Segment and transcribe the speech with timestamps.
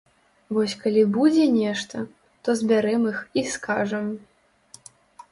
[0.57, 2.01] Вось калі будзе нешта,
[2.47, 4.09] то збярэм іх і скажам!